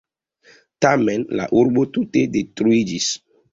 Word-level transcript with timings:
Tamen, 0.85 1.27
la 1.41 1.47
urbo 1.65 1.85
tute 1.99 2.25
detruiĝis. 2.39 3.15